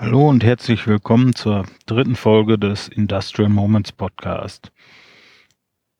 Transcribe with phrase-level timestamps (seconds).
[0.00, 4.70] Hallo und herzlich willkommen zur dritten Folge des Industrial Moments Podcast.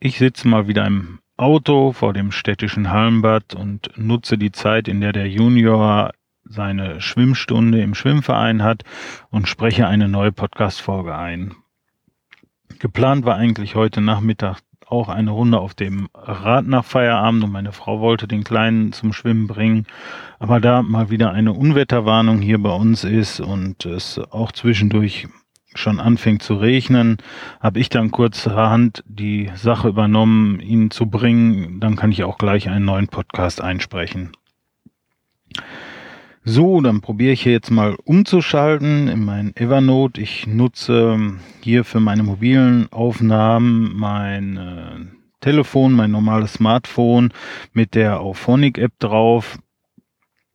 [0.00, 5.00] Ich sitze mal wieder im Auto vor dem städtischen Hallenbad und nutze die Zeit, in
[5.00, 6.10] der der Junior
[6.42, 8.82] seine Schwimmstunde im Schwimmverein hat
[9.30, 11.54] und spreche eine neue Podcast-Folge ein.
[12.80, 14.58] Geplant war eigentlich heute Nachmittag
[14.94, 19.12] auch eine Runde auf dem Rad nach Feierabend und meine Frau wollte den Kleinen zum
[19.12, 19.86] Schwimmen bringen.
[20.38, 25.28] Aber da mal wieder eine Unwetterwarnung hier bei uns ist und es auch zwischendurch
[25.74, 27.18] schon anfängt zu regnen,
[27.60, 31.80] habe ich dann kurzerhand die Sache übernommen, ihn zu bringen.
[31.80, 34.32] Dann kann ich auch gleich einen neuen Podcast einsprechen.
[36.46, 40.20] So, dann probiere ich hier jetzt mal umzuschalten in mein Evernote.
[40.20, 47.32] Ich nutze hier für meine mobilen Aufnahmen mein äh, Telefon, mein normales Smartphone
[47.72, 49.58] mit der Auphonic App drauf.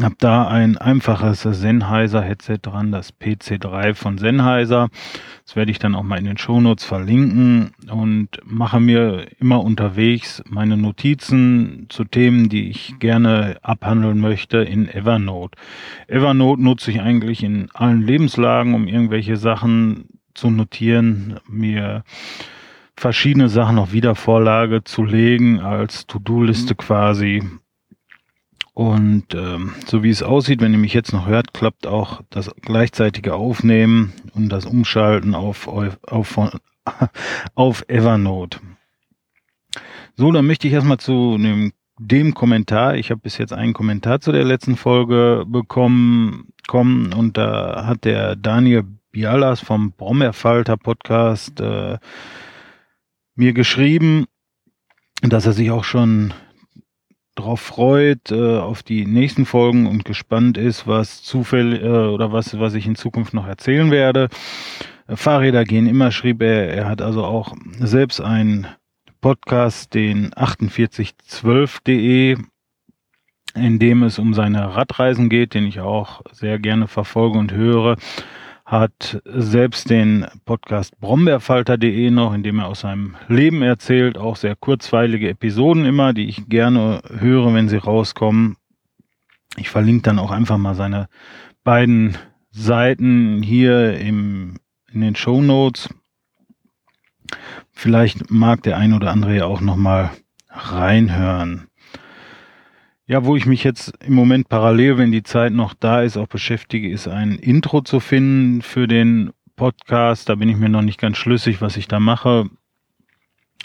[0.00, 4.88] Hab da ein einfaches Sennheiser Headset dran, das PC3 von Sennheiser.
[5.44, 10.42] Das werde ich dann auch mal in den Shownotes verlinken und mache mir immer unterwegs
[10.48, 15.58] meine Notizen zu Themen, die ich gerne abhandeln möchte in Evernote.
[16.08, 22.02] Evernote nutze ich eigentlich in allen Lebenslagen, um irgendwelche Sachen zu notieren, mir
[22.96, 26.78] verschiedene Sachen auf Wiedervorlage zu legen als To-Do-Liste mhm.
[26.78, 27.42] quasi
[28.74, 32.50] und ähm, so wie es aussieht, wenn ihr mich jetzt noch hört, klappt auch das
[32.60, 36.38] gleichzeitige Aufnehmen und das Umschalten auf, auf,
[37.54, 38.60] auf Evernote.
[40.16, 42.96] So, dann möchte ich erstmal zu dem, dem Kommentar.
[42.96, 48.04] Ich habe bis jetzt einen Kommentar zu der letzten Folge bekommen kommen und da hat
[48.04, 51.98] der Daniel Bialas vom Brommerfalter Podcast äh,
[53.34, 54.26] mir geschrieben,
[55.20, 56.32] dass er sich auch schon
[57.42, 62.58] drauf freut, äh, auf die nächsten Folgen und gespannt ist, was zufällig äh, oder was,
[62.58, 64.28] was ich in Zukunft noch erzählen werde.
[65.06, 66.68] Äh, Fahrräder gehen immer, schrieb er.
[66.68, 68.66] Er hat also auch selbst einen
[69.20, 72.38] Podcast, den 4812.de,
[73.54, 77.96] in dem es um seine Radreisen geht, den ich auch sehr gerne verfolge und höre
[78.72, 84.56] hat selbst den Podcast brombeerfalter.de noch, in dem er aus seinem Leben erzählt, auch sehr
[84.56, 88.56] kurzweilige Episoden immer, die ich gerne höre, wenn sie rauskommen.
[89.58, 91.10] Ich verlinke dann auch einfach mal seine
[91.64, 92.16] beiden
[92.50, 94.54] Seiten hier im,
[94.90, 95.90] in den Show Notes.
[97.72, 100.12] Vielleicht mag der ein oder andere ja auch noch mal
[100.48, 101.68] reinhören.
[103.06, 106.28] Ja, wo ich mich jetzt im Moment parallel, wenn die Zeit noch da ist, auch
[106.28, 110.28] beschäftige, ist ein Intro zu finden für den Podcast.
[110.28, 112.48] Da bin ich mir noch nicht ganz schlüssig, was ich da mache.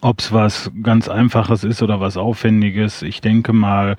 [0.00, 3.02] Ob es was ganz Einfaches ist oder was Aufwendiges.
[3.02, 3.96] Ich denke mal,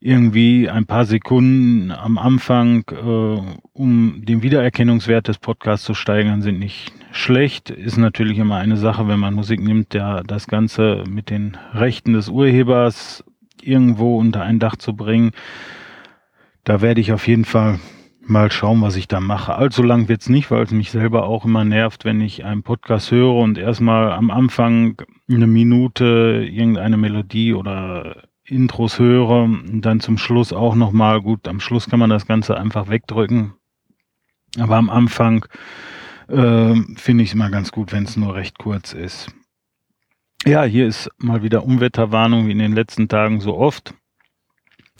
[0.00, 6.58] irgendwie ein paar Sekunden am Anfang, äh, um den Wiedererkennungswert des Podcasts zu steigern, sind
[6.58, 7.70] nicht schlecht.
[7.70, 12.14] Ist natürlich immer eine Sache, wenn man Musik nimmt, der das Ganze mit den Rechten
[12.14, 13.24] des Urhebers
[13.62, 15.32] irgendwo unter ein Dach zu bringen.
[16.64, 17.78] Da werde ich auf jeden Fall
[18.20, 19.54] mal schauen, was ich da mache.
[19.54, 23.10] Allzu lang wird's nicht, weil es mich selber auch immer nervt, wenn ich einen Podcast
[23.10, 30.18] höre und erstmal am Anfang eine Minute irgendeine Melodie oder Intros höre und dann zum
[30.18, 33.54] Schluss auch nochmal, gut, am Schluss kann man das Ganze einfach wegdrücken.
[34.58, 35.46] Aber am Anfang
[36.28, 39.30] äh, finde ich es immer ganz gut, wenn es nur recht kurz ist.
[40.46, 43.94] Ja, hier ist mal wieder Unwetterwarnung wie in den letzten Tagen so oft.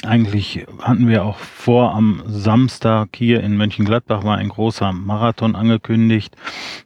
[0.05, 6.35] Eigentlich hatten wir auch vor, am Samstag hier in Mönchengladbach war ein großer Marathon angekündigt.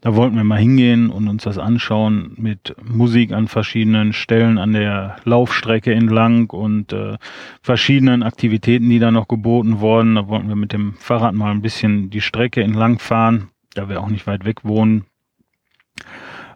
[0.03, 4.75] Da wollten wir mal hingehen und uns das anschauen mit Musik an verschiedenen Stellen an
[4.75, 7.17] der Laufstrecke entlang und äh,
[7.63, 10.17] verschiedenen Aktivitäten, die da noch geboten wurden.
[10.17, 14.03] Da wollten wir mit dem Fahrrad mal ein bisschen die Strecke entlang fahren, da wir
[14.03, 15.07] auch nicht weit weg wohnen.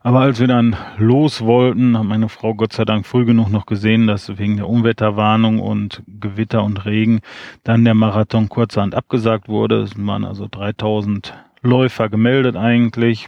[0.06, 3.64] Aber als wir dann los wollten, hat meine Frau Gott sei Dank früh genug noch
[3.64, 7.20] gesehen, dass wegen der Unwetterwarnung und Gewitter und Regen
[7.62, 9.80] dann der Marathon kurzerhand abgesagt wurde.
[9.80, 13.26] Es waren also 3000 Läufer gemeldet eigentlich.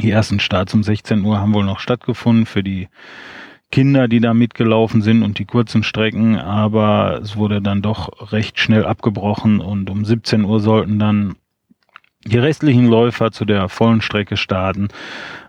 [0.00, 2.88] Die ersten Starts um 16 Uhr haben wohl noch stattgefunden für die
[3.72, 8.60] Kinder, die da mitgelaufen sind und die kurzen Strecken, aber es wurde dann doch recht
[8.60, 11.34] schnell abgebrochen und um 17 Uhr sollten dann
[12.24, 14.88] die restlichen Läufer zu der vollen Strecke starten,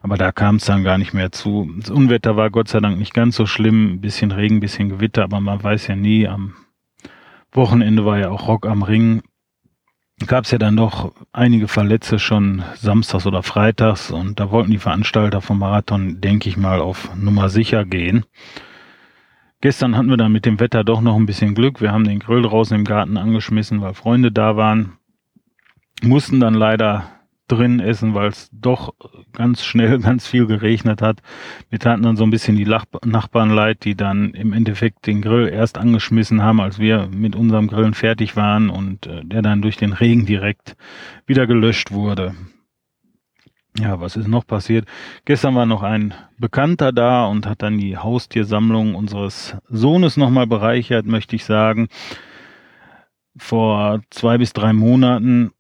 [0.02, 1.72] aber da kam es dann gar nicht mehr zu.
[1.80, 4.90] Das Unwetter war Gott sei Dank nicht ganz so schlimm, ein bisschen Regen, ein bisschen
[4.90, 6.54] Gewitter, aber man weiß ja nie, am
[7.52, 9.22] Wochenende war ja auch Rock am Ring.
[10.26, 14.78] Gab es ja dann doch einige Verletzte schon samstags oder freitags und da wollten die
[14.78, 18.26] Veranstalter vom Marathon, denke ich mal, auf Nummer sicher gehen.
[19.62, 21.82] Gestern hatten wir dann mit dem Wetter doch noch ein bisschen Glück.
[21.82, 24.98] Wir haben den Grill draußen im Garten angeschmissen, weil Freunde da waren
[26.02, 27.14] mussten dann leider
[27.48, 28.94] drin essen, weil es doch
[29.34, 31.22] ganz schnell ganz viel geregnet hat.
[31.70, 35.22] Wir taten dann so ein bisschen die Lach Nachbarn leid, die dann im Endeffekt den
[35.22, 39.62] Grill erst angeschmissen haben, als wir mit unserem Grillen fertig waren und äh, der dann
[39.62, 40.76] durch den Regen direkt
[41.26, 42.34] wieder gelöscht wurde.
[43.80, 44.86] Ja, was ist noch passiert?
[45.26, 51.08] Gestern war noch ein Bekannter da und hat dann die Haustiersammlung unseres Sohnes nochmal bereichert,
[51.08, 51.88] möchte ich sagen.
[53.36, 55.54] Vor zwei bis drei Monaten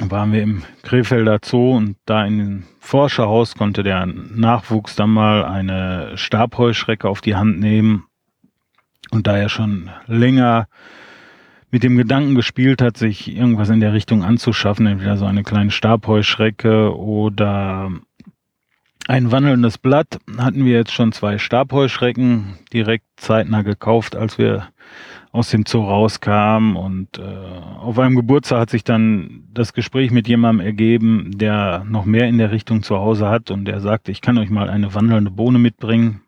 [0.00, 5.44] waren wir im Krefelder Zoo und da in dem Forscherhaus konnte der Nachwuchs dann mal
[5.44, 8.04] eine Stabheuschrecke auf die Hand nehmen.
[9.10, 10.68] Und da er schon länger
[11.70, 15.70] mit dem Gedanken gespielt hat, sich irgendwas in der Richtung anzuschaffen, entweder so eine kleine
[15.70, 17.90] Stabheuschrecke oder
[19.06, 24.68] ein wandelndes Blatt, hatten wir jetzt schon zwei Stabheuschrecken direkt zeitnah gekauft, als wir
[25.32, 26.76] aus dem Zoo rauskam.
[26.76, 32.04] Und äh, auf einem Geburtstag hat sich dann das Gespräch mit jemandem ergeben, der noch
[32.04, 34.94] mehr in der Richtung zu Hause hat und der sagte, ich kann euch mal eine
[34.94, 36.22] wandelnde Bohne mitbringen.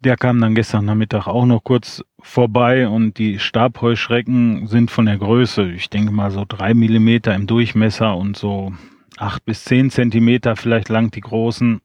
[0.00, 5.16] Der kam dann gestern Nachmittag auch noch kurz vorbei und die Stabheuschrecken sind von der
[5.16, 8.72] Größe, ich denke mal so drei Millimeter im Durchmesser und so
[9.16, 11.80] acht bis zehn Zentimeter vielleicht lang die großen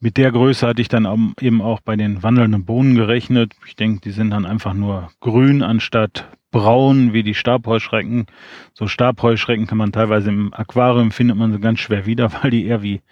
[0.00, 3.54] mit der Größe hatte ich dann eben auch bei den wandelnden Bohnen gerechnet.
[3.66, 8.26] Ich denke, die sind dann einfach nur grün anstatt braun wie die Stabheuschrecken.
[8.72, 12.66] So Stabheuschrecken kann man teilweise im Aquarium findet man sie ganz schwer wieder, weil die
[12.66, 13.02] eher wie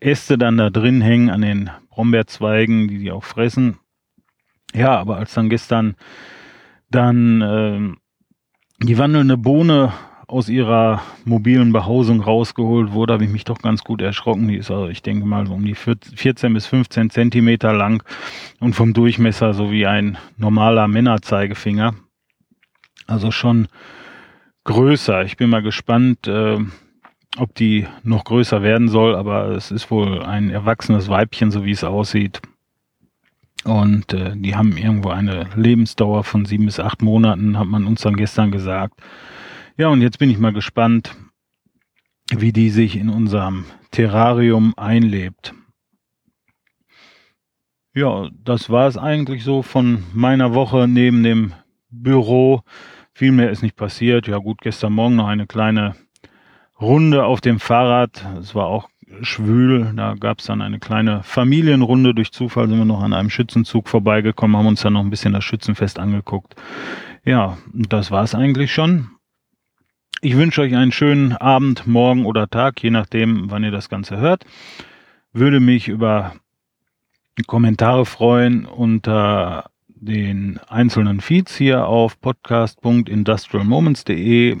[0.00, 3.78] Äste dann da drin hängen an den Brombeerzweigen, die die auch fressen.
[4.74, 5.96] Ja, aber als dann gestern
[6.90, 9.92] dann äh, die wandelnde Bohne
[10.34, 14.48] aus ihrer mobilen Behausung rausgeholt wurde, habe ich mich doch ganz gut erschrocken.
[14.48, 18.02] Die ist also, ich denke mal, so um die 14 bis 15 Zentimeter lang
[18.58, 21.94] und vom Durchmesser so wie ein normaler Männerzeigefinger.
[23.06, 23.68] Also schon
[24.64, 25.24] größer.
[25.24, 26.58] Ich bin mal gespannt, äh,
[27.38, 31.70] ob die noch größer werden soll, aber es ist wohl ein erwachsenes Weibchen, so wie
[31.70, 32.42] es aussieht.
[33.62, 38.00] Und äh, die haben irgendwo eine Lebensdauer von sieben bis acht Monaten, hat man uns
[38.00, 39.00] dann gestern gesagt.
[39.76, 41.16] Ja, und jetzt bin ich mal gespannt,
[42.30, 45.52] wie die sich in unserem Terrarium einlebt.
[47.92, 51.54] Ja, das war es eigentlich so von meiner Woche neben dem
[51.90, 52.62] Büro.
[53.14, 54.28] Viel mehr ist nicht passiert.
[54.28, 55.96] Ja gut, gestern Morgen noch eine kleine
[56.80, 58.24] Runde auf dem Fahrrad.
[58.38, 58.88] Es war auch
[59.22, 59.92] schwül.
[59.96, 62.14] Da gab es dann eine kleine Familienrunde.
[62.14, 65.32] Durch Zufall sind wir noch an einem Schützenzug vorbeigekommen, haben uns dann noch ein bisschen
[65.32, 66.54] das Schützenfest angeguckt.
[67.24, 69.10] Ja, das war es eigentlich schon.
[70.24, 74.16] Ich wünsche euch einen schönen Abend, Morgen oder Tag, je nachdem, wann ihr das Ganze
[74.16, 74.46] hört.
[75.34, 76.34] Würde mich über
[77.46, 84.56] Kommentare freuen unter den einzelnen Feeds hier auf podcast.industrialmoments.de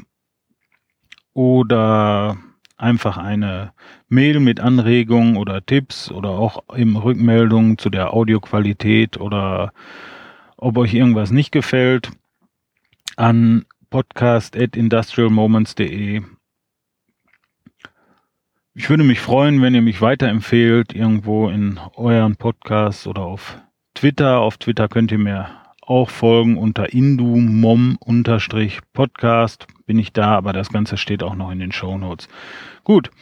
[1.32, 2.36] oder
[2.76, 3.72] einfach eine
[4.10, 9.72] Mail mit Anregungen oder Tipps oder auch eben Rückmeldungen zu der Audioqualität oder
[10.58, 12.10] ob euch irgendwas nicht gefällt
[13.16, 13.64] an
[13.94, 16.22] podcast at industrialmoments.de.
[18.74, 23.56] Ich würde mich freuen, wenn ihr mich weiterempfehlt, irgendwo in euren Podcasts oder auf
[23.94, 24.40] Twitter.
[24.40, 25.48] Auf Twitter könnt ihr mir
[25.80, 31.70] auch folgen unter indumom-podcast bin ich da, aber das Ganze steht auch noch in den
[31.70, 32.28] Show Notes.
[32.82, 33.12] Gut.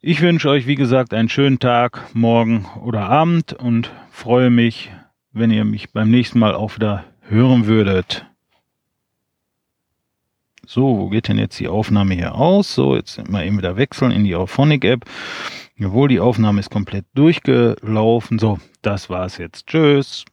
[0.00, 4.90] Ich wünsche euch, wie gesagt, einen schönen Tag, morgen oder Abend und freue mich,
[5.32, 8.27] wenn ihr mich beim nächsten Mal auch wieder hören würdet.
[10.70, 12.74] So, wo geht denn jetzt die Aufnahme hier aus?
[12.74, 15.06] So, jetzt mal eben wieder wechseln in die Auphonic App.
[15.76, 18.38] Jawohl, die Aufnahme ist komplett durchgelaufen.
[18.38, 19.66] So, das war's jetzt.
[19.66, 20.26] Tschüss.